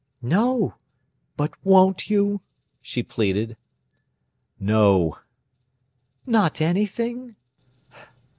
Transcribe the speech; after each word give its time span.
"No; 0.23 0.73
but 1.37 1.53
won't 1.63 2.09
you?" 2.09 2.41
she 2.81 3.03
pleaded. 3.03 3.55
"No." 4.59 5.19
"Not 6.25 6.59
anything?" 6.59 7.35